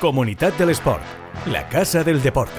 [0.00, 1.02] Comunidad del Sport,
[1.44, 2.58] la casa del deporte.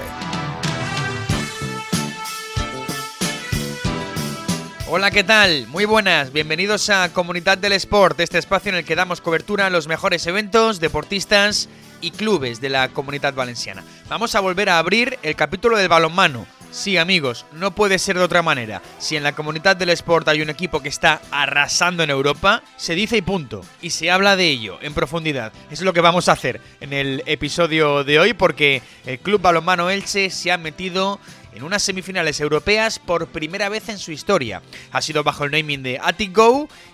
[4.88, 5.66] Hola, ¿qué tal?
[5.66, 9.70] Muy buenas, bienvenidos a Comunidad del Sport, este espacio en el que damos cobertura a
[9.72, 11.68] los mejores eventos, deportistas
[12.00, 13.84] y clubes de la comunidad valenciana.
[14.08, 18.24] Vamos a volver a abrir el capítulo del balonmano Sí, amigos, no puede ser de
[18.24, 18.82] otra manera.
[18.98, 22.96] Si en la comunidad del sport hay un equipo que está arrasando en Europa, se
[22.96, 23.62] dice y punto.
[23.82, 25.52] Y se habla de ello en profundidad.
[25.70, 29.90] es lo que vamos a hacer en el episodio de hoy porque el Club Balonmano
[29.90, 31.20] Elche se ha metido
[31.54, 34.62] en unas semifinales europeas por primera vez en su historia.
[34.94, 36.38] Ha sido bajo el naming de Attic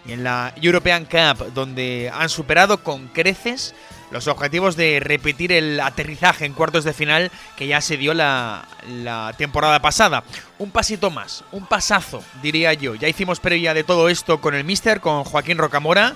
[0.07, 3.75] y en la European Cup donde han superado con creces
[4.11, 8.65] los objetivos de repetir el aterrizaje en cuartos de final que ya se dio la,
[9.37, 10.23] temporada pasada.
[10.59, 12.95] Un pasito más, un pasazo, diría yo.
[12.95, 16.15] Ya hicimos previa de todo esto con el Mister, con Joaquín Rocamora.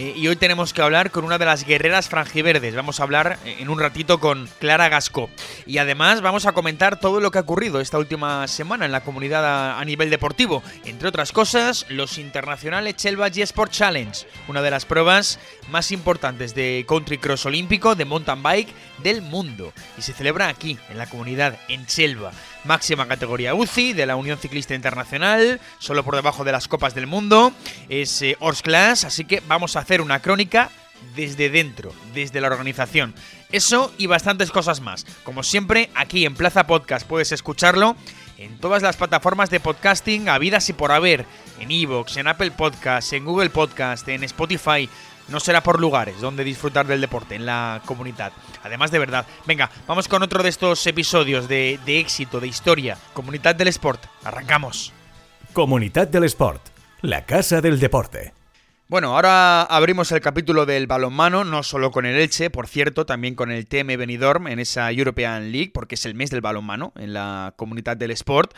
[0.00, 2.74] Eh, y hoy tenemos que hablar con una de las guerreras franjiverdes.
[2.74, 5.28] Vamos a hablar eh, en un ratito con Clara Gasco.
[5.66, 9.02] Y además vamos a comentar todo lo que ha ocurrido esta última semana en la
[9.02, 10.62] comunidad a, nivel deportivo.
[10.86, 15.38] Entre otras cosas, los internacionales Chelva G Sport Challenge, una de las pruebas
[15.68, 18.72] más importantes de country cross olímpico, de mountain bike
[19.02, 19.74] del mundo.
[19.98, 22.32] Y se celebra aquí, en la comunidad, en Chelva
[22.64, 27.06] máxima categoría UCI de la Unión Ciclista Internacional, solo por debajo de las Copas del
[27.06, 27.52] Mundo,
[27.88, 30.70] es eh, Class, así que vamos a hacer una crónica
[31.14, 33.14] desde dentro, desde la organización.
[33.52, 35.06] Eso y bastantes cosas más.
[35.24, 37.96] Como siempre, aquí en Plaza Podcast puedes escucharlo
[38.40, 41.26] en todas las plataformas de podcasting habidas y por haber,
[41.60, 44.88] en Evox, en Apple Podcast, en Google Podcast, en Spotify,
[45.28, 48.32] no será por lugares donde disfrutar del deporte en la comunidad.
[48.64, 49.26] Además de verdad.
[49.46, 52.96] Venga, vamos con otro de estos episodios de, de éxito, de historia.
[53.12, 54.06] Comunidad del Sport.
[54.24, 54.92] Arrancamos.
[55.52, 56.62] Comunidad del Sport.
[57.02, 58.39] La casa del deporte.
[58.90, 63.36] Bueno, ahora abrimos el capítulo del balonmano, no solo con el Elche, por cierto, también
[63.36, 67.12] con el TM Benidorm en esa European League, porque es el mes del balonmano en
[67.12, 68.52] la comunidad del sport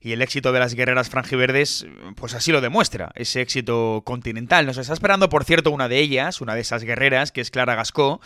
[0.00, 1.86] y el éxito de las guerreras franjiverdes,
[2.16, 4.66] pues así lo demuestra, ese éxito continental.
[4.66, 7.74] Nos está esperando, por cierto, una de ellas, una de esas guerreras, que es Clara
[7.74, 8.20] Gascó,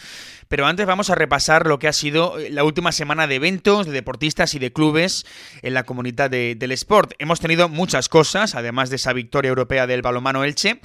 [0.48, 3.92] pero antes vamos a repasar lo que ha sido la última semana de eventos, de
[3.92, 5.24] deportistas y de clubes
[5.62, 7.12] en la comunidad del sport.
[7.18, 10.80] Hemos tenido muchas cosas, además de esa victoria europea del balomano Elche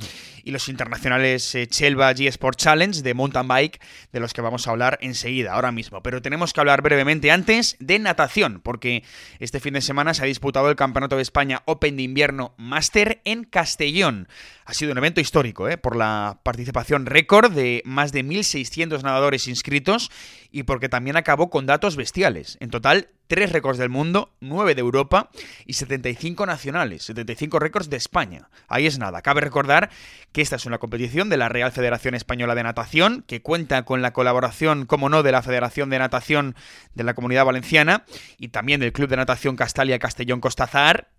[0.47, 3.81] y los internacionales eh, Chelva G Sport Challenge de mountain bike,
[4.13, 6.01] de los que vamos a hablar enseguida, ahora mismo.
[6.01, 9.03] Pero tenemos que hablar brevemente antes de natación, porque
[9.39, 13.19] este fin de semana se ha disputado el Campeonato de España Open de Invierno Master
[13.25, 14.29] en Castellón.
[14.63, 15.77] Ha sido un evento histórico, ¿eh?
[15.77, 20.09] por la participación récord de más de 1.600 nadadores inscritos
[20.51, 22.57] y porque también acabó con datos bestiales.
[22.61, 25.29] En total, 3 récords del mundo, 9 de Europa
[25.65, 28.49] y 75 nacionales, 75 récords de España.
[28.67, 29.21] Ahí es nada.
[29.21, 29.89] Cabe recordar
[30.31, 34.01] que esta es una competición de la Real Federación Española de Natación, que cuenta con
[34.01, 36.55] la colaboración, como no, de la Federación de Natación
[36.95, 38.05] de la Comunidad Valenciana
[38.37, 41.09] y también del Club de Natación Castalia Castellón Costazar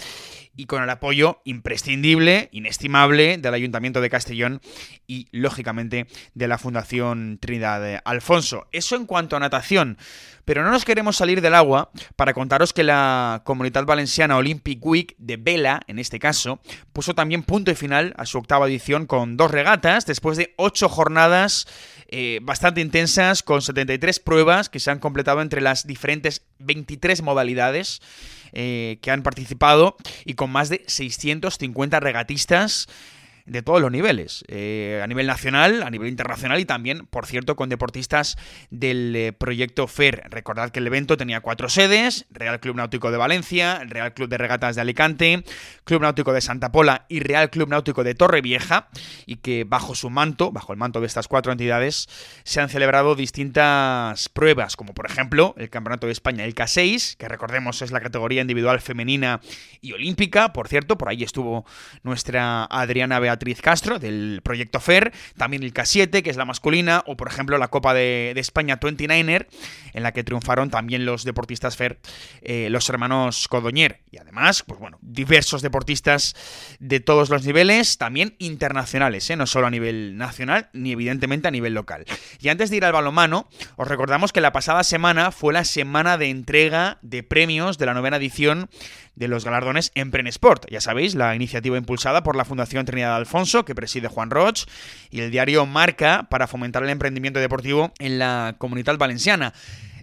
[0.58, 4.60] y con el apoyo imprescindible, inestimable del Ayuntamiento de Castellón
[5.06, 8.66] y, lógicamente, de la Fundación Trinidad Alfonso.
[8.72, 9.98] Eso en cuanto a natación.
[10.44, 15.14] Pero no nos queremos salir del agua para contaros que la Comunidad Valenciana Olympic Week
[15.18, 16.60] de Vela, en este caso,
[16.92, 20.88] puso también punto y final a su octava edición con dos regatas después de ocho
[20.88, 21.68] jornadas
[22.10, 28.00] eh, bastante intensas con 73 pruebas que se han completado entre las diferentes 23 modalidades.
[28.54, 32.86] Eh, que han participado y con más de 650 regatistas
[33.48, 37.56] de todos los niveles, eh, a nivel nacional, a nivel internacional y también, por cierto,
[37.56, 38.36] con deportistas
[38.70, 40.24] del eh, proyecto FER.
[40.30, 44.38] Recordad que el evento tenía cuatro sedes, Real Club Náutico de Valencia, Real Club de
[44.38, 45.44] Regatas de Alicante,
[45.84, 48.88] Club Náutico de Santa Pola y Real Club Náutico de Torrevieja,
[49.26, 52.08] y que bajo su manto, bajo el manto de estas cuatro entidades,
[52.44, 57.28] se han celebrado distintas pruebas, como por ejemplo el Campeonato de España, el K6, que
[57.28, 59.40] recordemos es la categoría individual femenina
[59.80, 61.64] y olímpica, por cierto, por ahí estuvo
[62.02, 67.04] nuestra Adriana Beatriz Beatriz Castro, del proyecto FER, también el K7, que es la masculina,
[67.06, 69.46] o por ejemplo la Copa de, España 29er,
[69.92, 71.98] en la que triunfaron también los deportistas FER,
[72.42, 74.00] eh, los hermanos Codoñer.
[74.10, 76.34] Y además, pues bueno, diversos deportistas
[76.80, 79.36] de todos los niveles, también internacionales, ¿eh?
[79.36, 82.04] no solo a nivel nacional, ni evidentemente a nivel local.
[82.40, 86.18] Y antes de ir al balomano, os recordamos que la pasada semana fue la semana
[86.18, 88.68] de entrega de premios de la novena edición
[89.18, 90.66] de los galardones Empren Sport.
[90.70, 94.64] Ya sabéis, la iniciativa impulsada por la Fundación Trinidad Alfonso, que preside Juan Roch,
[95.10, 99.52] y el diario Marca para fomentar el emprendimiento deportivo en la comunidad valenciana.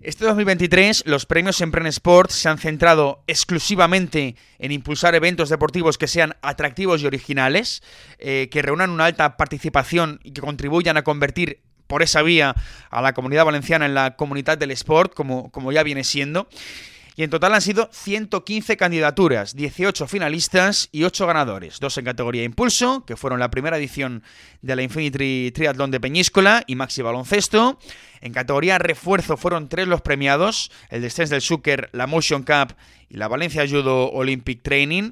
[0.02, 6.08] Este 2023 los premios Empren Sport se han centrado exclusivamente en impulsar eventos deportivos que
[6.08, 7.82] sean atractivos y originales,
[8.20, 12.56] eh, que reúnan una alta participación y que contribuyan a convertir por esa vía
[12.90, 16.48] a la comunidad valenciana en la comunidad del sport, como, como ya viene siendo.
[17.18, 21.80] Y en total han sido 115 candidaturas, 18 finalistas y 8 ganadores.
[21.80, 24.22] Dos en categoría Impulso, que fueron la primera edición
[24.62, 27.80] de la Infinity Triathlon de Peñíscola y Maxi Baloncesto.
[28.20, 32.76] En categoría Refuerzo fueron tres los premiados, el Descens del Zucker, la Motion Cup
[33.10, 35.12] y la Valencia Judo Olympic Training.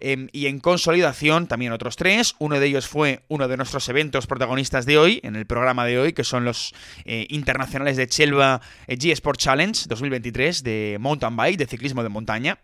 [0.00, 2.34] Em, y en consolidación también otros tres.
[2.38, 5.98] Uno de ellos fue uno de nuestros eventos protagonistas de hoy, en el programa de
[5.98, 11.36] hoy, que son los eh, internacionales de Chelva eh, G Sport Challenge 2023 de mountain
[11.36, 12.58] bike, de ciclismo de montaña.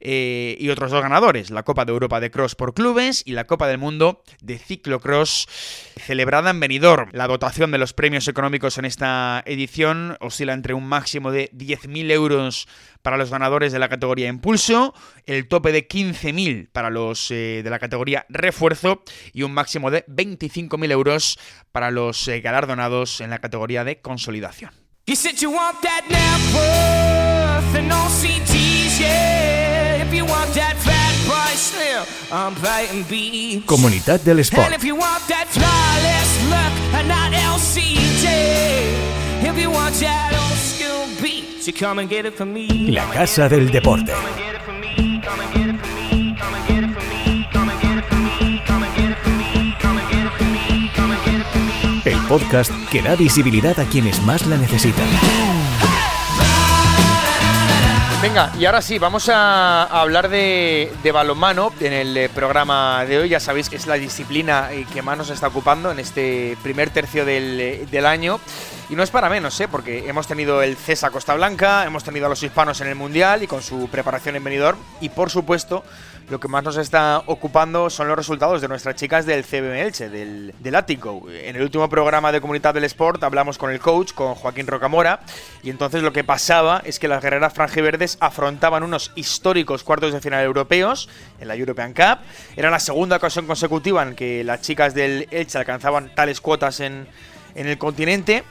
[0.00, 3.46] Eh, y otros dos ganadores, la Copa de Europa de Cross por clubes y la
[3.46, 5.48] Copa del Mundo de ciclocross
[5.96, 7.10] celebrada en Benidorm.
[7.12, 12.10] La dotación de los premios económicos en esta edición oscila entre un máximo de 10.000
[12.10, 12.68] euros
[13.02, 14.94] para los ganadores de la categoría Impulso,
[15.26, 19.02] el tope de 15.000 para los eh, de la categoría Refuerzo
[19.32, 21.38] y un máximo de 25.000 euros
[21.72, 24.72] para los eh, galardonados en la categoría de Consolidación.
[33.66, 34.68] Comunidad del Sport.
[42.88, 44.12] La Casa del Deporte.
[52.04, 55.06] El podcast que da visibilidad a quienes más la necesitan.
[58.20, 63.28] Venga, y ahora sí, vamos a, hablar de, balonmano en el eh, programa de hoy.
[63.28, 66.90] Ya sabéis que es la disciplina eh, que más nos está ocupando en este primer
[66.90, 68.40] tercio del, eh, del año.
[68.90, 69.68] Y no es para menos, ¿eh?
[69.68, 73.40] porque hemos tenido el CESA Costa Blanca, hemos tenido a los hispanos en el Mundial
[73.44, 74.76] y con su preparación en venidor.
[75.00, 75.84] Y por supuesto,
[76.28, 80.08] lo que más nos está ocupando son los resultados de nuestras chicas del CBM Elche,
[80.08, 81.22] del, del Ático.
[81.30, 85.20] En el último programa de Comunidad del Sport hablamos con el coach, con Joaquín Rocamora,
[85.62, 90.20] y entonces lo que pasaba es que las guerreras franjiverdes afrontaban unos históricos cuartos de
[90.20, 91.08] final europeos
[91.40, 92.18] en la European Cup.
[92.56, 97.06] Era la segunda ocasión consecutiva en que las chicas del Elche alcanzaban tales cuotas en,
[97.54, 98.42] en el continente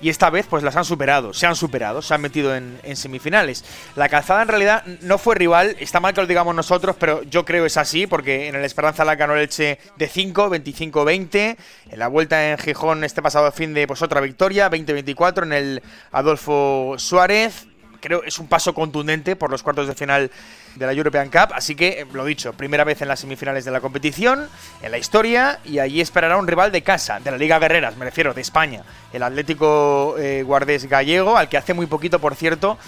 [0.00, 3.64] y esta vez pues las han superado, se han superado, se han metido en, semifinales.
[3.96, 7.44] La calzada en realidad no fue rival, está mal que lo digamos nosotros, pero yo
[7.44, 11.56] creo es así, porque en el Esperanza la ganó el Elche de 5, 25-20,
[11.90, 15.82] en la vuelta en Gijón este pasado fin de pues otra victoria, 20-24 en el
[16.10, 17.67] Adolfo Suárez,
[18.00, 20.30] creo es un paso contundente por los cuartos de final
[20.74, 21.52] de la European Cup.
[21.52, 24.48] Así que, eh, lo dicho, primera vez en las semifinales de la competición,
[24.82, 28.04] en la historia, y allí esperará un rival de casa, de la Liga Guerreras, me
[28.04, 32.78] refiero, de España, el Atlético eh, Guardés Gallego, al que hace muy poquito, por cierto,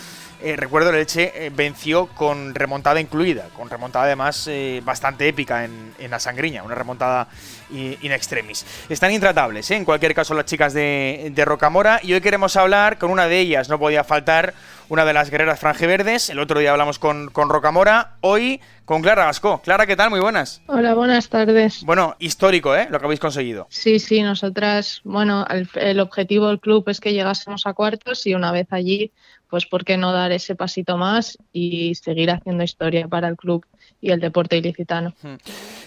[0.42, 4.48] eh, recuerdo el Elche venció con remontada incluida, con remontada además
[4.82, 7.28] bastante épica en, la sangriña, una remontada
[7.70, 8.64] in extremis.
[8.88, 13.10] Están intratables, en cualquier caso las chicas de, de Rocamora, y hoy queremos hablar con
[13.10, 14.54] una de ellas, no podía faltar
[14.90, 16.30] una de las guerreras franjiverdes.
[16.30, 19.62] El otro día hablamos con, con Rocamora, hoy con Clara Gascó.
[19.62, 20.10] Clara, ¿qué tal?
[20.10, 20.62] Muy buenas.
[20.66, 21.84] Hola, buenas tardes.
[21.84, 22.88] Bueno, histórico, ¿eh?
[22.90, 23.68] Lo que habéis conseguido.
[23.70, 25.46] Sí, sí, nosotras, bueno,
[25.76, 29.12] el, objetivo del club es que llegásemos a cuartos y una vez allí,
[29.50, 33.66] pues ¿por qué no dar ese pasito más y seguir haciendo historia para el club
[34.00, 35.12] y el deporte ilicitano?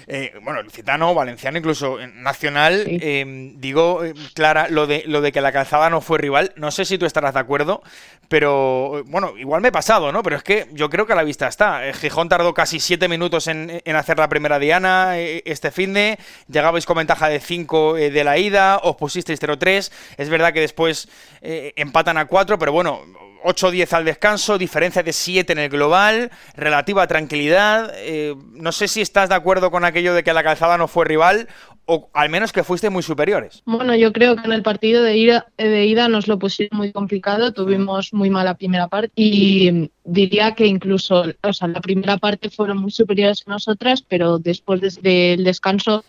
[0.07, 2.83] Eh, bueno, ilicitano, valenciano, incluso nacional.
[2.88, 6.71] Em, digo, eh, Clara, lo de, lo de que la calzada no fue rival, no
[6.71, 7.81] sé si tú estarás de acuerdo,
[8.28, 10.21] pero bueno, igual me he pasado, ¿no?
[10.23, 11.87] Pero es que yo creo que a la vista está.
[11.87, 16.85] Eh, Gijón tardó casi siete minutos en, hacer la primera diana este fin de, llegabais
[16.85, 19.92] con ventaja de 5 de la ida, os pusisteis 0-3.
[20.18, 21.07] Es verdad que después
[21.42, 23.04] empatan a 4, pero bueno,
[23.44, 27.92] 8-10 al descanso, diferencia de 7 en el global, relativa tranquilidad.
[27.97, 31.06] Eh, no sé si estás de acuerdo con aquello de que la calzada no fue
[31.06, 31.47] rival
[31.85, 33.62] o al menos que fuiste muy superiores.
[33.66, 36.92] Bueno, yo creo que en el partido de ida, de ida nos lo pusieron muy
[36.92, 42.50] complicado, tuvimos muy mala primera parte y diría que incluso, o sea, la primera parte
[42.50, 46.06] fueron muy superiores a nosotras, pero después del descanso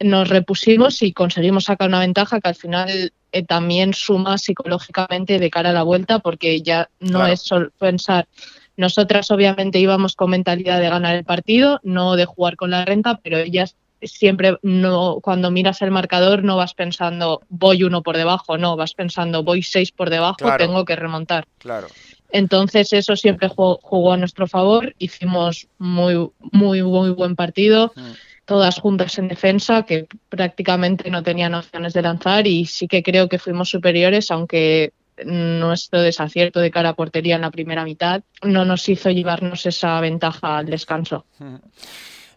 [0.00, 5.50] nos repusimos y conseguimos sacar una ventaja que al final eh, también suma psicológicamente de
[5.50, 8.28] cara a la vuelta, porque ya no es solo pensar.
[8.76, 13.20] Nosotras obviamente íbamos con mentalidad de ganar el partido, no de jugar con la renta,
[13.22, 18.56] pero ellas siempre no cuando miras el marcador no vas pensando voy uno por debajo,
[18.56, 21.46] no, vas pensando voy seis por debajo, tengo que remontar.
[21.58, 21.88] Claro.
[22.32, 27.92] Entonces eso siempre jugó, a nuestro favor, hicimos muy muy muy buen partido.
[27.94, 33.00] Mm todas juntas en defensa, que prácticamente no tenían opciones de lanzar y sí que
[33.00, 34.92] creo que fuimos superiores, aunque
[35.24, 40.00] nuestro desacierto de cara a portería en la primera mitad no nos hizo llevarnos esa
[40.00, 41.24] ventaja al descanso.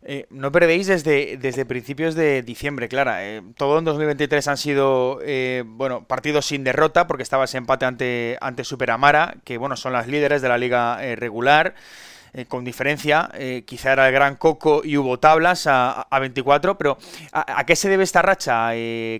[0.06, 3.26] Eh, no perdéis desde, desde principios de diciembre, Clara.
[3.26, 8.38] Eh, todo en 2023 han sido eh, bueno partidos sin derrota porque estabas empate ante,
[8.42, 11.76] ante Superamara, que bueno son las líderes de la liga regular.
[12.48, 13.30] Con diferencia,
[13.66, 16.98] quizá era el gran Coco y hubo tablas a, 24, pero
[17.32, 18.72] ¿a, qué se debe esta racha?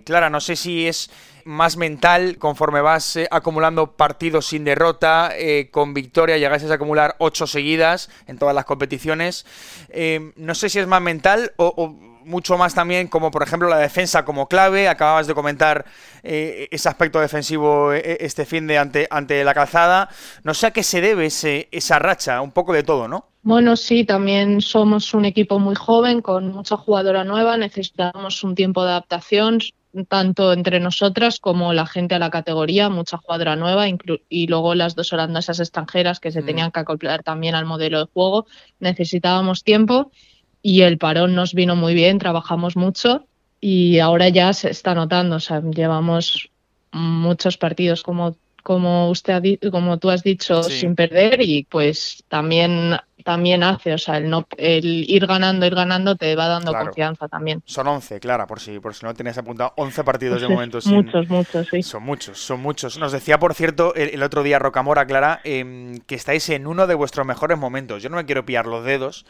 [0.04, 1.10] Clara, no sé si es
[1.44, 7.16] más mental conforme vas eh, acumulando partidos sin derrota, eh, con victoria llegáis a acumular
[7.18, 9.46] ocho seguidas en todas las competiciones.
[9.90, 13.78] Eh, no sé si es más mental o, mucho más también como por ejemplo la
[13.78, 14.88] defensa como clave.
[14.88, 15.84] Acababas de comentar
[16.22, 20.08] ese aspecto defensivo este fin de ante, ante la calzada.
[20.42, 23.28] No sé a qué se debe ese, esa racha, un poco de todo, ¿no?
[23.42, 28.82] Bueno, sí, también somos un equipo muy joven con mucha jugadora nueva, necesitamos un tiempo
[28.82, 29.58] de adaptación,
[30.08, 33.84] tanto entre nosotras como la gente a la categoría, mucha jugadora nueva
[34.30, 36.46] y luego las dos holandesas extranjeras que se mm.
[36.46, 38.46] tenían que acoplar también al modelo de juego.
[38.80, 40.10] Necesitábamos tiempo
[40.66, 43.26] y el parón nos vino muy bien, trabajamos mucho
[43.60, 46.48] y ahora ya se está notando, o sea, llevamos
[46.90, 52.96] muchos partidos como como usted ha como tú has dicho sin perder y pues también
[53.24, 57.26] también hace, o sea, el, no, el ir ganando, ir ganando te va dando confianza
[57.26, 57.62] también.
[57.64, 60.78] Son 11, Clara, por si, por si no tienes apuntado, 11 partidos de momento.
[60.84, 61.82] Muchos, muchos, sí.
[61.82, 62.98] Son muchos, son muchos.
[62.98, 66.94] Nos decía, por cierto, el, otro día Rocamora, Clara, em, que estáis en uno de
[66.94, 68.02] vuestros mejores momentos.
[68.02, 69.24] Yo no me quiero pillar los dedos,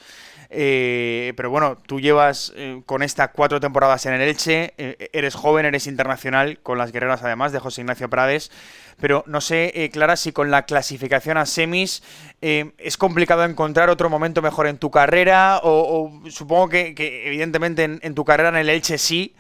[0.56, 5.34] eh, pero bueno, tú llevas eh, con estas cuatro temporadas en el Elche, eh, eres
[5.34, 8.52] joven, eres internacional, con las guerreras además de José Ignacio Prades,
[9.00, 12.04] pero no sé, Clara, si con la clasificación a semis
[12.40, 16.94] es complicado encontrar otro momento mejor en tu carrera, o, supongo que,
[17.26, 19.34] evidentemente en, tu carrera en el Elche sí.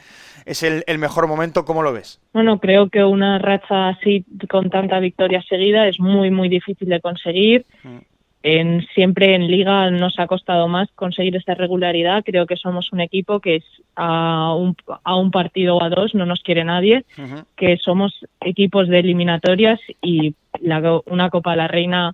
[0.46, 2.20] Es el, mejor momento, ¿cómo lo ves?
[2.34, 7.00] Bueno, creo que una racha así con tanta victoria seguida es muy, muy difícil de
[7.00, 7.64] conseguir.
[7.82, 7.98] Mm.
[8.46, 12.22] En, siempre en liga nos ha costado más conseguir esta regularidad.
[12.22, 13.64] Creo que somos un equipo que es
[13.96, 17.06] a un, a un partido o a dos, no nos quiere nadie,
[17.56, 22.12] que somos equipos de eliminatorias y la, una Copa de la Reina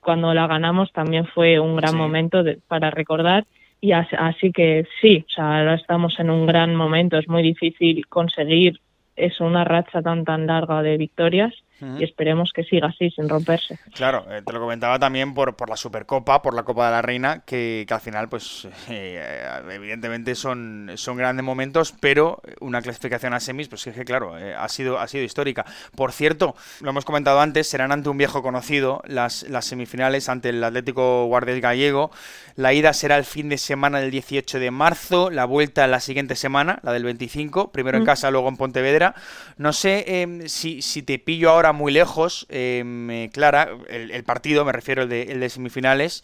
[0.00, 3.46] cuando la ganamos también fue un gran momento para recordar.
[3.80, 8.06] Y así, que sí, o sea, ahora estamos en un gran momento, es muy difícil
[8.08, 8.78] conseguir
[9.16, 11.54] eso, una racha tan tan larga de victorias
[11.98, 13.78] y esperemos que siga así, sin romperse.
[13.94, 17.02] Claro, eh, te lo comentaba también por, por la Supercopa, por la Copa de la
[17.02, 23.40] Reina, que, al final, pues, eh, evidentemente son, son grandes momentos, pero una clasificación a
[23.40, 25.64] semis, pues es que, claro, eh, ha, sido, ha sido histórica.
[25.96, 30.50] Por cierto, lo hemos comentado antes, serán ante un viejo conocido las, las semifinales ante
[30.50, 32.10] el Atlético Guardias Gallego.
[32.54, 36.36] La ida será el fin de semana del 18 de marzo, la vuelta la siguiente
[36.36, 38.06] semana, la del 25, primero en mm.
[38.06, 39.14] casa, luego en Pontevedra.
[39.56, 44.72] No sé em, si, si te pillo ahora muy lejos, eh, Clara, el, partido, me
[44.72, 46.22] refiero el de, el de, semifinales,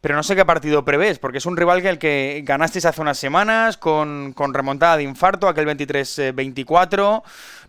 [0.00, 3.00] pero no sé qué partido prevés, porque es un rival que el que ganasteis hace
[3.00, 7.22] unas semanas con, con remontada de infarto, aquel 23-24.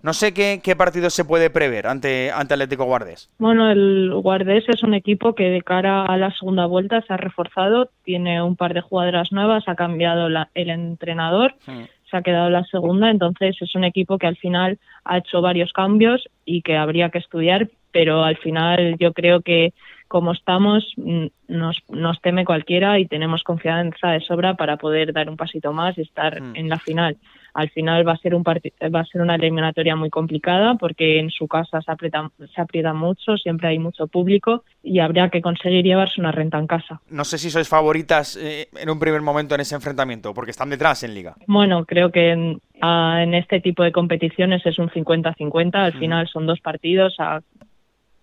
[0.03, 3.29] No sé qué, qué, partido se puede prever ante, ante Atlético Guardés.
[3.37, 7.17] Bueno, el Guardés es un equipo que de cara a la segunda vuelta se ha
[7.17, 11.53] reforzado, tiene un par de jugadoras nuevas, ha cambiado el entrenador.
[11.67, 15.41] Hmm se ha quedado la segunda, entonces es un equipo que al final ha hecho
[15.41, 19.73] varios cambios y que habría que estudiar, pero al final yo creo que
[20.07, 25.29] como estamos mm, nos, nos teme cualquiera y tenemos confianza de sobra para poder dar
[25.29, 26.55] un pasito más y estar hmm.
[26.55, 27.17] en la final
[27.53, 31.29] al final va a ser un va a ser una eliminatoria muy complicada porque en
[31.29, 35.83] su casa se aprieta, se aprieta mucho, siempre hay mucho público y habría que conseguir
[35.83, 37.01] llevarse una renta en casa.
[37.09, 40.69] No sé si sois favoritas eh, en un primer momento en ese enfrentamiento, porque están
[40.69, 41.35] detrás en liga.
[41.47, 46.45] Bueno, creo que en, en este tipo de competiciones es un 50-50, al final son
[46.45, 47.41] dos partidos a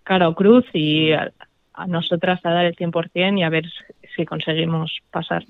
[0.04, 1.30] cara o cruz y a,
[1.74, 3.64] a nosotras a dar el 100% y a ver
[4.16, 5.44] si conseguimos pasar.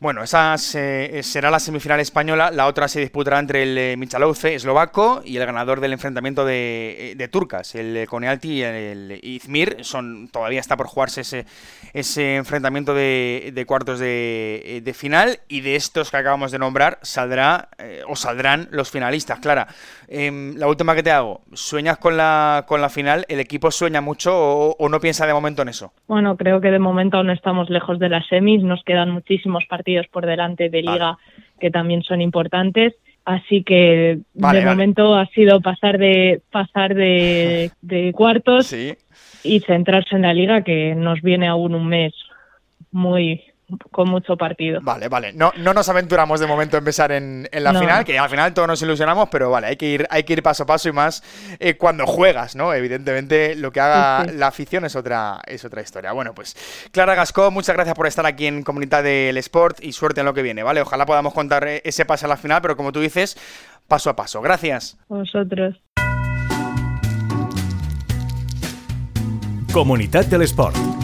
[0.00, 5.22] Bueno, esa será la semifinal española, la otra se disputará entre el eh, Michalovce eslovaco
[5.24, 10.28] y el ganador del enfrentamiento de, eh, turcas, el eh, Konealti y el Izmir, son
[10.28, 11.46] todavía está por jugarse ese,
[11.92, 17.68] ese enfrentamiento de, cuartos de, final y de estos que acabamos de nombrar saldrá
[18.08, 19.68] o saldrán los finalistas, Clara.
[20.08, 23.24] Em, la última que te hago, ¿sueñas con la, con la final?
[23.28, 25.92] ¿El equipo sueña mucho o, no piensa de momento en eso?
[26.06, 29.83] Bueno, creo que de momento aún estamos lejos de las semis, nos quedan muchísimos partidos
[30.10, 31.18] por delante de liga
[31.60, 32.94] que también son importantes.
[33.24, 37.70] Así que de momento ha sido pasar de pasar de,
[38.14, 38.74] cuartos
[39.42, 42.12] y centrarse en la liga, que nos viene aún un mes
[42.90, 43.42] muy
[43.90, 44.80] con mucho partido.
[44.82, 45.32] Vale, vale.
[45.32, 48.68] No, no nos aventuramos de momento en empezar en, la final, que al final todos
[48.68, 51.22] nos ilusionamos, pero vale, hay que ir, hay que ir paso a paso y más
[51.58, 52.72] eh, cuando juegas, ¿no?
[52.72, 56.12] Evidentemente, lo que haga la afición es otra, es otra historia.
[56.12, 56.56] Bueno, pues
[56.92, 60.34] Clara Gascó, muchas gracias por estar aquí en Comunidad del Sport y suerte en lo
[60.34, 60.80] que viene, ¿vale?
[60.80, 63.36] Ojalá podamos contar eh, ese pase a la final, pero como tú dices,
[63.88, 64.40] paso a paso.
[64.40, 64.98] Gracias.
[65.08, 65.76] Vosotros.
[69.72, 71.03] Comunidad del Sport.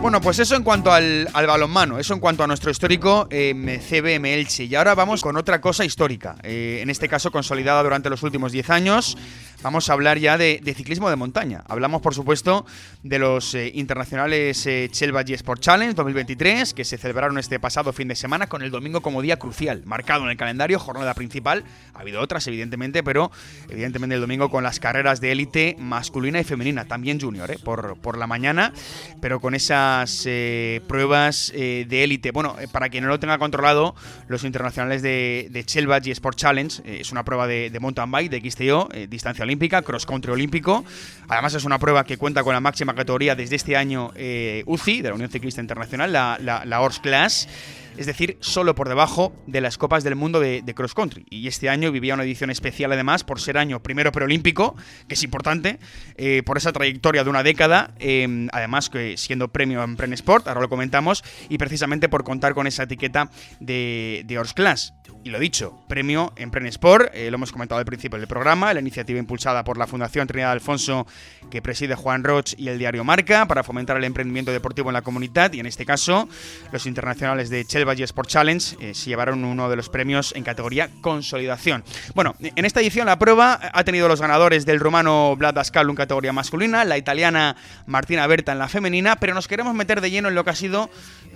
[0.00, 4.32] Bueno, pues eso en cuanto al, balonmano, eso en cuanto a nuestro histórico eh, CBM
[4.32, 4.64] Elche.
[4.64, 8.50] Y ahora vamos con otra cosa histórica, eh, en este caso consolidada durante los últimos
[8.50, 9.18] 10 años.
[9.62, 11.62] Vamos a hablar ya de, ciclismo de montaña.
[11.68, 12.64] Hablamos, por supuesto,
[13.02, 18.08] de los eh, internacionales eh, Chelva Sport Challenge 2023, que se celebraron este pasado fin
[18.08, 21.64] de semana con el domingo como día crucial, marcado en el calendario, jornada principal.
[21.92, 23.30] Ha habido otras, evidentemente, pero
[23.68, 28.16] evidentemente el domingo con las carreras de élite masculina y femenina, también junior, por, por
[28.16, 28.72] la mañana,
[29.20, 29.89] pero con esa
[30.26, 32.30] eh, pruebas eh, de élite.
[32.30, 33.94] Bueno, eh, para quien no lo tenga controlado,
[34.28, 38.88] los internacionales de, de y Sport Challenge es una prueba de, mountain bike, de XTO,
[39.08, 40.84] distancia olímpica, cross country olímpico.
[41.28, 44.12] Además, es una prueba que cuenta con la máxima categoría desde este año
[44.66, 47.48] UCI, de la Unión Ciclista Internacional, la, la, la Class
[47.96, 51.26] es decir, solo por debajo de las Copas del Mundo de, Cross Country.
[51.30, 54.76] Y este año vivía una edición especial además por ser año primero preolímpico,
[55.08, 55.78] que es importante,
[56.16, 60.48] eh, por esa trayectoria de una década, em, además que siendo premio en Pren Sport,
[60.48, 64.94] ahora lo comentamos, y precisamente por contar con esa etiqueta de, de Class.
[65.22, 68.80] Y lo dicho, premio en Sport, eh, lo hemos comentado al principio del programa, la
[68.80, 71.06] iniciativa impulsada por la Fundación Trinidad Alfonso
[71.50, 75.02] que preside Juan Roch y el diario Marca para fomentar el emprendimiento deportivo en la
[75.02, 76.28] comunidad y en este caso
[76.72, 80.44] los internacionales de Chelva y Sport Challenge eh, se llevaron uno de los premios en
[80.44, 81.82] categoría consolidación.
[82.14, 86.32] Bueno, en esta edición la prueba ha tenido los ganadores del rumano Vlad en categoría
[86.32, 87.56] masculina, la italiana
[87.86, 90.54] Martina Berta en la femenina, pero nos queremos meter de lleno en lo que ha
[90.54, 90.90] sido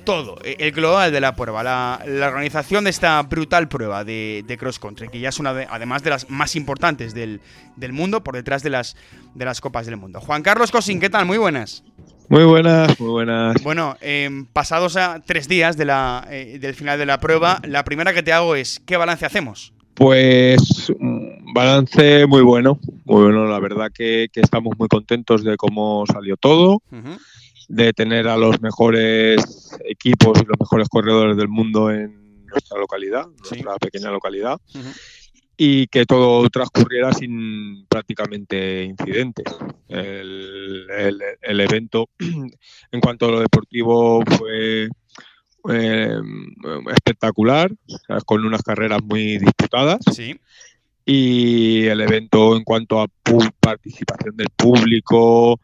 [0.04, 4.78] todo, eh, el global de la prueba, la, organización de esta brutal prueba de, cross
[4.78, 7.40] country, que ya es una además de las más importantes del,
[7.90, 8.96] mundo, por detrás de las,
[9.34, 10.20] de las Copas del Mundo.
[10.20, 11.24] Juan Carlos Cosín, ¿qué tal?
[11.24, 11.82] Muy buenas.
[12.28, 13.62] Muy buenas, muy buenas.
[13.62, 17.84] Bueno, em, pasados a tres días de la, eh, del final de la prueba, la
[17.84, 19.72] primera que te hago es, ¿qué balance hacemos?
[19.94, 23.46] Pues un balance muy bueno, muy bueno.
[23.46, 26.82] La verdad que, estamos muy contentos de cómo salió todo
[27.68, 33.26] de tener a los mejores equipos y los mejores corredores del mundo en nuestra localidad,
[33.50, 34.60] nuestra pequeña localidad,
[35.56, 39.46] y que todo transcurriera sin prácticamente incidentes.
[39.88, 44.88] El, evento, en cuanto a lo deportivo, fue
[45.70, 46.18] eh,
[46.92, 47.70] espectacular,
[48.26, 50.00] con unas carreras muy disputadas.
[51.06, 53.06] Y el evento en cuanto a
[53.60, 55.60] participación del público,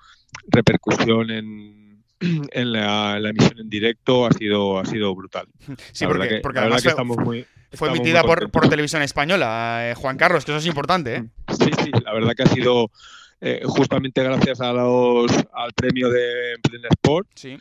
[0.49, 1.81] repercusión en
[2.53, 5.47] en la, emisión en directo ha sido, ha sido brutal.
[5.93, 10.53] Sí, porque, además estamos muy, fue emitida por, por, televisión española, eh, Juan Carlos, que
[10.53, 11.17] eso es importante.
[11.17, 11.25] ¿eh?
[11.49, 12.91] Sí, sí, la verdad que ha sido
[13.41, 17.29] eh, justamente gracias a los, al premio de Emprende Sport.
[17.35, 17.57] Sí.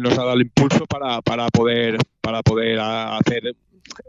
[0.00, 3.54] nos ha dado el impulso para, para poder para poder hacer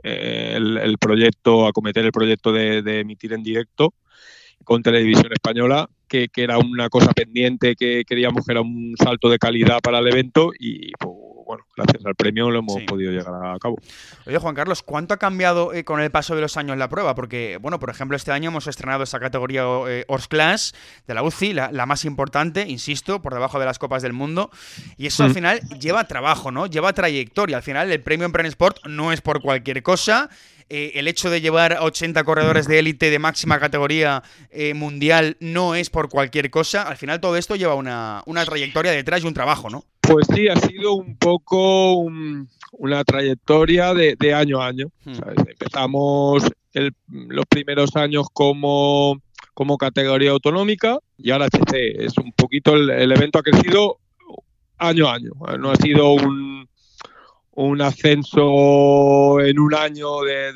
[0.04, 3.94] el, proyecto, acometer el proyecto de, de emitir en directo
[4.64, 9.38] con Televisión Española que, era una cosa pendiente que queríamos que era un salto de
[9.38, 11.16] calidad para el evento y pues,
[11.48, 13.78] bueno, gracias al premio lo hemos podido llegar a cabo.
[14.26, 17.16] Oye, Juan Carlos, ¿cuánto ha cambiado eh, con el paso de los años la prueba?
[17.16, 20.76] Porque, bueno, por ejemplo, este año hemos estrenado esa categoría eh, Horse Class
[21.08, 24.52] de la UCI, la, más importante, insisto, por debajo de las Copas del Mundo.
[24.98, 25.34] Y eso al mm.
[25.34, 26.68] final lleva trabajo, ¿no?
[26.68, 27.58] Lleva trayectoria.
[27.58, 30.30] Al final, el premio en Sport no es por cualquier cosa.
[30.70, 35.38] Eh, el hecho de llevar a 80 corredores de élite de máxima categoría eh, mundial
[35.40, 36.84] no es por cualquier cosa.
[36.84, 39.86] Al final todo esto lleva una, trayectoria detrás y un trabajo, ¿no?
[40.02, 41.96] Pues sí, ha sido un poco
[42.72, 44.88] una trayectoria de, año a año.
[45.06, 45.14] Hmm.
[45.48, 46.44] Empezamos
[47.08, 49.22] los primeros años como,
[49.54, 52.04] como categoría autonómica y ahora HC.
[52.06, 54.00] Es un poquito el, el evento ha crecido
[54.78, 55.32] año a año.
[55.60, 56.68] No ha sido un,
[57.58, 60.54] un ascenso en un año de,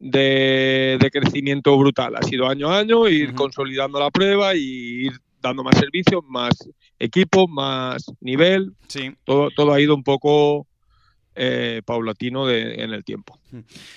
[0.00, 2.16] de, crecimiento brutal.
[2.16, 6.50] Ha sido año a año, ir consolidando la prueba y ir dando más servicios, más
[6.98, 8.72] equipo, más nivel.
[8.88, 9.12] Sí.
[9.24, 10.66] Todo, todo ha ido un poco
[11.42, 13.38] eh, paulatino en el tiempo.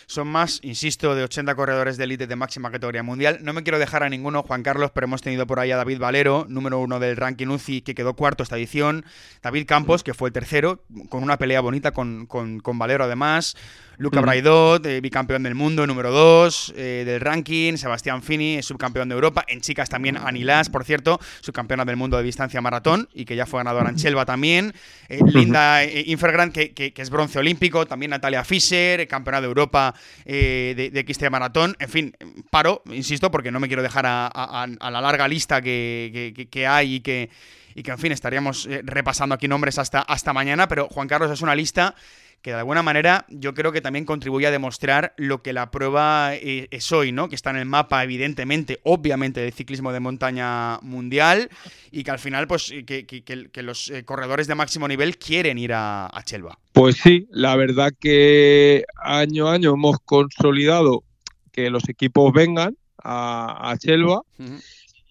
[0.06, 3.40] Son más, insisto, de 80 corredores de élite de máxima categoría mundial.
[3.42, 6.00] No me quiero dejar a ninguno, Juan Carlos, pero hemos tenido por ahí a David
[6.00, 9.04] Valero, número uno del ranking UCI, que quedó cuarto esta edición.
[9.42, 13.56] David Campos, que fue el tercero, con una pelea bonita con, con, con Valero además.
[13.98, 17.78] Luca Braidot, eh, bicampeón del mundo, número 2 eh, del ranking.
[17.78, 19.44] Sebastián Fini, subcampeón de Europa.
[19.48, 23.46] En chicas también Anilas, por cierto, subcampeona del mundo de distancia maratón y que ya
[23.46, 24.74] fue ganadora en Chelva también.
[25.10, 27.86] Eh, Linda Infergrand, que, es bronce olímpico.
[27.86, 29.94] También Natalia Fischer, campeona de Europa
[30.26, 31.76] de, de XT maratón.
[31.80, 32.16] En fin,
[32.50, 37.00] paro, insisto, porque no me quiero dejar a, la larga lista que, que hay y
[37.02, 37.30] que
[37.76, 41.42] y que en fin estaríamos repasando aquí nombres hasta, hasta mañana, pero Juan Carlos es
[41.42, 41.96] una lista
[42.44, 46.36] que de alguna manera yo creo que también contribuye a demostrar lo que la prueba
[46.36, 47.30] eh, es hoy, ¿no?
[47.30, 51.50] Que está en el mapa, evidentemente, obviamente, del ciclismo de montaña mundial
[51.90, 56.12] y que al final, pues, que, los eh, corredores de máximo nivel quieren ir a,
[56.26, 56.60] Chelva.
[56.74, 61.06] Pues sí, la verdad que año a año hemos consolidado
[61.54, 64.22] que los equipos vengan a, Chelva.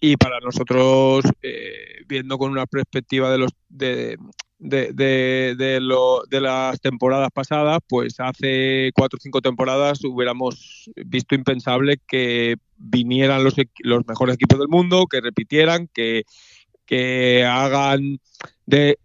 [0.03, 4.19] Y para nosotros, eh, viendo con una perspectiva de los de,
[4.63, 10.89] de, de, de, lo, de, las temporadas pasadas, pues hace cuatro o cinco temporadas hubiéramos
[11.05, 16.23] visto impensable que vinieran los, los mejores equipos del mundo, que repitieran, que,
[16.87, 18.21] que hagan
[18.65, 18.97] de,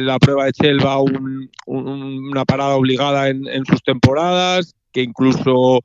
[0.00, 1.02] la prueba de Chelva
[1.66, 5.82] una parada obligada en, en sus temporadas, que incluso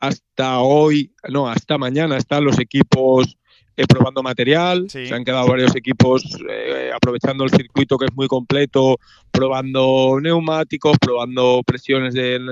[0.00, 3.38] hasta hoy, no, hasta mañana están los equipos
[3.76, 4.88] eh, probando material.
[4.88, 8.98] Se han quedado varios equipos eh, aprovechando el circuito que es muy completo,
[9.30, 12.46] probando neumáticos, probando presiones en,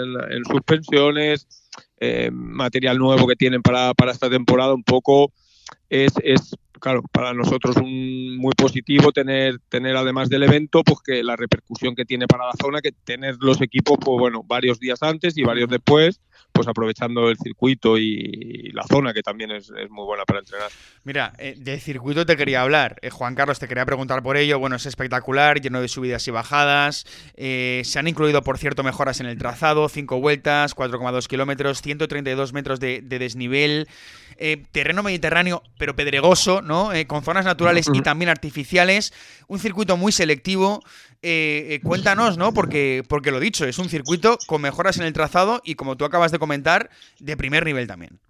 [0.51, 1.47] suspensiones,
[1.99, 4.75] eh, material nuevo que tienen para, para esta temporada.
[4.75, 5.33] Un poco
[5.89, 11.23] es, es claro, para nosotros un muy positivo tener, tener además del evento, pues que
[11.23, 15.03] la repercusión que tiene para la zona, que tener los equipos, pues bueno, varios días
[15.03, 16.21] antes y varios después,
[16.55, 20.71] pues aprovechando el circuito y, la zona, que también es, muy buena para entrenar.
[21.03, 22.97] Mira, eh, de circuito te quería hablar.
[23.03, 24.61] Eh, Juan Carlos, te quería preguntar por ello.
[24.61, 27.07] Bueno, es espectacular, lleno de subidas y bajadas.
[27.35, 32.53] Eh, se han incluido, por cierto, mejoras en el trazado, 5 vueltas, 4,2 kilómetros, 132
[32.53, 33.89] metros de, desnivel.
[34.71, 36.91] terreno mediterráneo, pero pedregoso, ¿no?
[37.09, 39.13] con zonas naturales y también artificiales.
[39.49, 40.83] Un circuito muy selectivo.
[41.27, 42.53] Eh, eh, cuéntanos, ¿no?
[42.53, 46.05] Porque, porque lo dicho, es un circuito con mejoras en el trazado y como tú
[46.05, 48.21] acabas de comentar, de primer nivel también.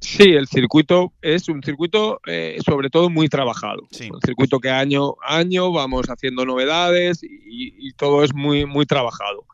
[0.00, 3.82] Sí, el circuito es un circuito eh, sobre todo muy trabajado.
[4.12, 9.44] Un circuito que año a año vamos haciendo novedades y, todo es muy, muy trabajado.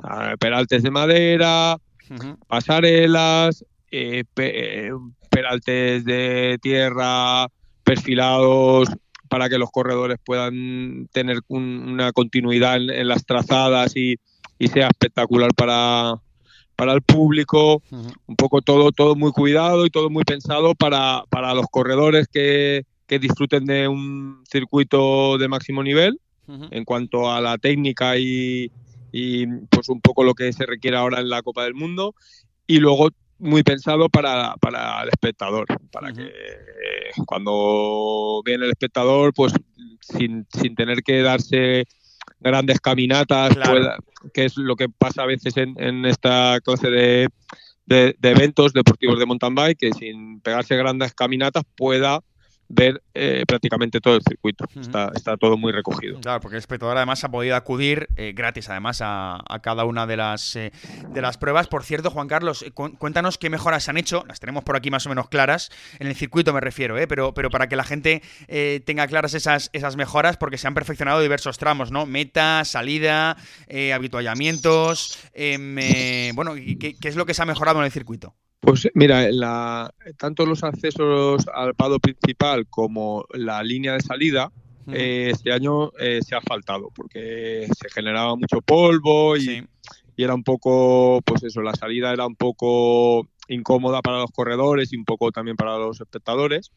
[0.00, 1.78] Ah, peraltes de madera,
[2.46, 3.64] pasarelas,
[5.30, 7.48] peraltes de tierra
[7.82, 8.88] perfilados
[9.28, 14.16] para que los corredores puedan tener una continuidad en, las trazadas y,
[14.58, 16.20] sea espectacular para,
[16.78, 21.52] para el público, un poco todo, todo muy cuidado y todo muy pensado para, para
[21.52, 26.20] los corredores que, que, disfruten de un circuito de máximo nivel.
[26.70, 28.70] En cuanto a la técnica y,
[29.10, 32.14] y, pues un poco lo que se requiere ahora en la Copa del Mundo.
[32.66, 33.08] Y luego
[33.40, 36.30] muy pensado para, para el espectador, para que
[37.26, 39.52] cuando viene el espectador, pues
[40.00, 41.86] sin, sin tener que darse
[42.40, 43.56] grandes caminatas,
[44.32, 47.28] que es lo que pasa a veces en, en esta clase de,
[47.86, 52.20] de, de, eventos deportivos de mountain bike, que sin pegarse grandes caminatas pueda
[52.68, 54.66] ver eh, prácticamente todo el circuito.
[54.78, 56.20] está, está, todo muy recogido.
[56.20, 60.16] Claro, porque el espectador además ha podido acudir eh, gratis además a, cada una de
[60.16, 60.72] las, eh,
[61.08, 61.66] de las pruebas.
[61.66, 64.24] Por cierto, Juan Carlos, cuéntanos qué mejoras se han hecho.
[64.28, 65.70] Las tenemos por aquí más o menos claras.
[65.98, 68.22] En el circuito me refiero, pero, pero para que la gente
[68.84, 72.06] tenga claras esas, esas mejoras, porque se han perfeccionado diversos tramos, ¿no?
[72.06, 73.36] Meta, salida,
[73.94, 75.18] habituallamientos.
[75.32, 78.34] Em, bueno, ¿qué, ¿qué es lo que se ha mejorado en el circuito?
[78.60, 84.52] Pues mira, la, tanto los accesos al pado principal como la línea de salida,
[84.92, 89.64] eh, este año eh, se ha faltado porque se generaba mucho polvo y,
[90.16, 94.96] era un poco, pues eso, la salida era un poco incómoda para los corredores y
[94.96, 96.72] un poco también para los espectadores.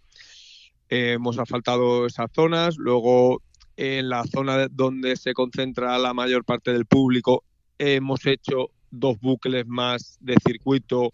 [0.89, 3.41] Eh, hemos asfaltado esas zonas, luego
[3.78, 7.44] en la zona donde se concentra la mayor parte del público
[7.82, 11.12] hemos hecho dos bucles más de circuito,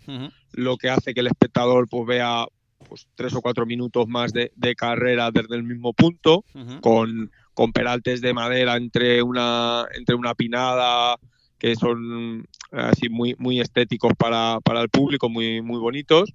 [0.52, 2.46] lo que hace que el espectador pues, vea
[2.88, 6.44] pues, tres o cuatro minutos más de, carrera desde el mismo punto,
[6.82, 11.16] con, con, peraltes de madera entre una, entre una pinada
[11.58, 16.34] que son así muy, muy estéticos para, para el público, muy, muy bonitos,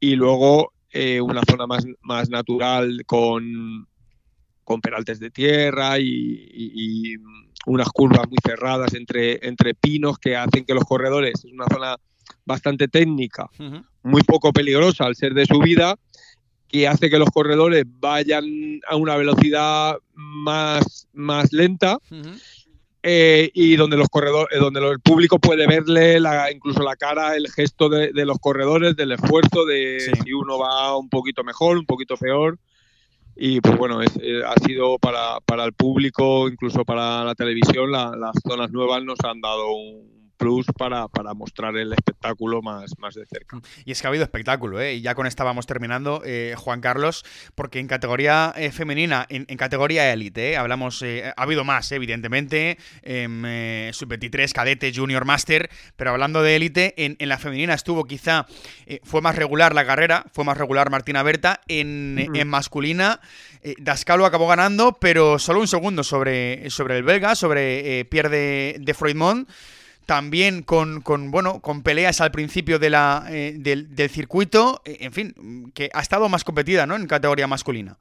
[0.00, 3.86] y luego eh, una zona más, más natural con,
[4.68, 7.16] con peraltes de tierra y,
[7.66, 11.96] unas curvas muy cerradas entre, entre pinos que hacen que los corredores, es una zona
[12.46, 13.46] bastante técnica,
[14.02, 15.96] muy poco peligrosa al ser de subida,
[16.68, 18.44] que hace que los corredores vayan
[18.86, 21.98] a una velocidad más, más lenta.
[23.02, 27.36] Eh, y donde los corredores, eh, donde el público puede verle la, incluso la cara,
[27.36, 31.86] el gesto de, los corredores, del esfuerzo, de si uno va un poquito mejor, un
[31.86, 32.58] poquito peor.
[33.40, 38.34] Y pues bueno, eh, ha sido para, para, el público, incluso para la televisión, las
[38.42, 43.26] zonas nuevas nos han dado un, plus para, para, mostrar el espectáculo más, más de
[43.26, 43.60] cerca.
[43.84, 44.94] Y es que ha habido espectáculo, ¿eh?
[44.94, 47.24] y ya con esta vamos terminando, eh, Juan Carlos,
[47.54, 53.42] porque en categoría eh, femenina, en, categoría élite, hablamos, ha habido más, evidentemente, em,
[53.92, 58.46] sub-23, cadete, junior, master, pero hablando de élite, en, en, la femenina estuvo quizá,
[59.02, 63.20] fue más regular la carrera, fue más regular Martina Berta, en, en masculina.
[63.78, 68.94] Dascalo acabó ganando, pero solo un segundo sobre, sobre el belga, sobre Pierre de, de
[68.94, 69.48] Freudmont
[70.08, 75.70] también con, bueno, con peleas al principio de la, eh, del, circuito, eh, en fin,
[75.74, 76.96] que ha estado más competida ¿no?
[76.96, 77.98] en categoría masculina.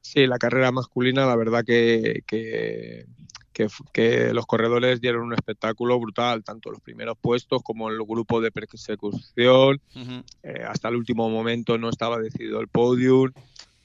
[0.00, 3.04] Sí, la carrera masculina, la verdad que, que,
[4.32, 9.80] los corredores dieron un espectáculo brutal, tanto los primeros puestos como el grupo de persecución.
[10.44, 13.32] Eh, hasta el último momento no estaba decidido el podium.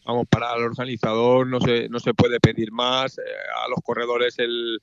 [0.06, 3.18] Vamos, para el organizador no se, no se puede pedir más.
[3.18, 4.80] a los corredores el,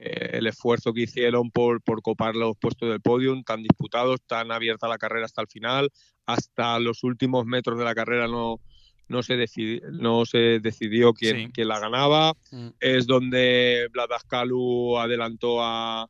[0.00, 4.52] eh, el esfuerzo que hicieron por, por copar los puestos del podium, tan disputados, tan
[4.52, 5.90] abierta la carrera hasta el final,
[6.24, 8.60] hasta los últimos metros de la carrera no,
[9.08, 12.34] no, se, decidió, no se decidió quién, la ganaba.
[12.52, 12.68] Mm.
[12.78, 16.08] Es donde Vladascalu adelantó a,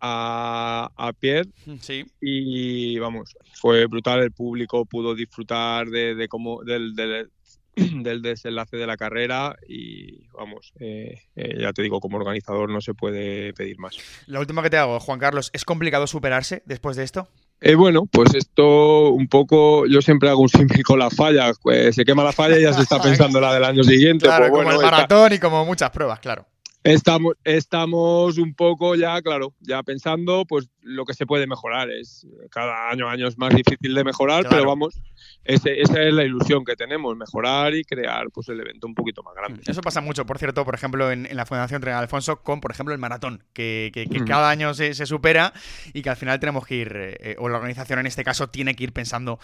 [0.00, 1.50] a, a Pierre.
[1.80, 2.06] Sí.
[2.22, 4.22] Y vamos, fue brutal.
[4.22, 7.30] El público pudo disfrutar de, de cómo, del, del
[8.22, 12.94] desenlace de la carrera y vamos, eh, eh, ya te digo, como organizador no se
[12.94, 13.96] puede pedir más.
[14.26, 17.28] La última que te hago, Juan Carlos, ¿es complicado superarse después de esto?
[17.60, 21.94] Eh, bueno, pues esto un poco, yo siempre hago un símil con las fallas, pues
[21.94, 24.26] se quema la falla y ya se está pensando la del año siguiente.
[24.26, 26.46] Claro, pues como el maratón y como muchas pruebas, claro.
[26.84, 31.90] Estamos, estamos un poco ya, claro, ya pensando pues lo que se puede mejorar.
[31.90, 35.00] Es cada año año es más difícil de mejorar, pero vamos,
[35.44, 39.34] esa es la ilusión que tenemos, mejorar y crear pues el evento un poquito más
[39.34, 39.62] grande.
[39.66, 42.92] Eso pasa mucho, por cierto, por ejemplo, en, la Fundación Tren Alfonso con, por ejemplo,
[42.92, 43.90] el maratón, que,
[44.26, 45.54] cada año se, supera
[45.94, 48.76] y que al final tenemos que ir, eh, o la organización en este caso tiene
[48.76, 49.38] que ir pensando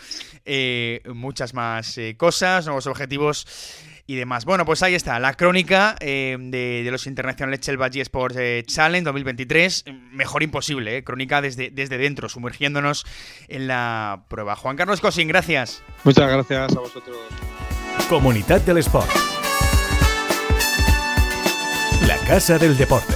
[0.44, 3.46] eh, muchas más eh, cosas, nuevos objetivos
[4.11, 4.44] y demás.
[4.44, 9.85] Bueno, pues ahí está, la crónica eh, de, los internacionales Chelbaji Sports eh, Challenge 2023.
[10.11, 13.07] Mejor imposible, eh, crónica desde, desde dentro, sumergiéndonos
[13.46, 14.57] en la prueba.
[14.57, 15.85] Juan Carlos Cosín, gracias.
[16.03, 17.16] Muchas gracias a vosotros.
[18.09, 19.09] Comunidad del Sport.
[22.05, 23.14] La Casa del Deporte.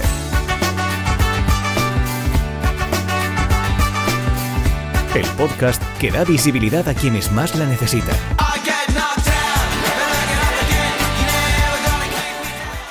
[5.13, 8.15] El podcast que da visibilidad a quienes más la necesitan.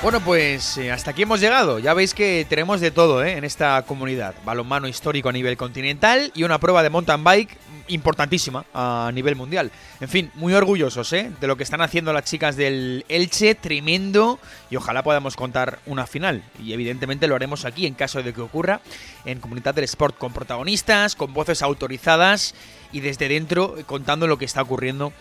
[0.05, 1.79] Bueno, pues eh, hasta aquí hemos llegado.
[1.79, 3.39] Ya veis que tenemos de todo ¿eh?
[3.39, 4.35] en esta comunidad.
[4.45, 7.57] Balonmano histórico a nivel continental y una prueba de mountain bike
[7.89, 9.71] importantísima a nivel mundial.
[10.03, 11.33] En fin, muy orgullosos ¿eh?
[11.41, 14.39] de lo que están haciendo las chicas del Elche, tremendo,
[14.69, 16.43] y ojalá podamos contar una final.
[16.63, 18.83] Y evidentemente lo haremos aquí en caso de que ocurra,
[19.25, 22.55] en Comunidad del Sport, con protagonistas, con voces autorizadas
[22.93, 25.15] y desde dentro contando lo que está ocurriendo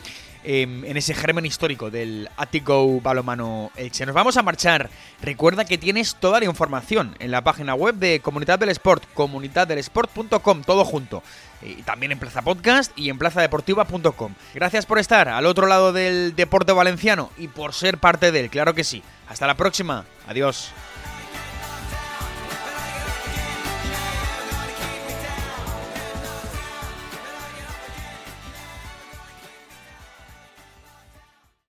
[0.45, 4.05] Em, en ese germen histórico del Atico Balomano Elche.
[4.05, 4.89] Nos vamos a marchar.
[5.21, 10.63] Recuerda que tienes toda la información en la página web de Comunidad del Sport, comunidaddelesport.com,
[10.63, 11.23] todo junto.
[11.61, 14.33] Y también en Plaza Podcast y en plazadeportiva.com.
[14.53, 18.49] Gracias por estar al otro lado del deporte valenciano y por ser parte de él,
[18.49, 19.01] claro que sí.
[19.29, 20.03] Hasta la próxima.
[20.27, 20.73] Adiós.